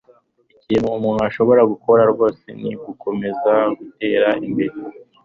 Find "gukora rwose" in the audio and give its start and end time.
1.71-2.45